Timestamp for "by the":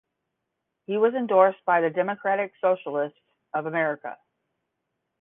1.63-1.91